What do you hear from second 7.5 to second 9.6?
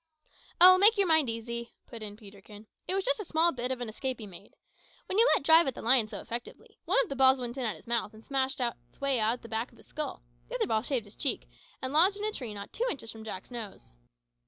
in at his mouth and smashed its way out at the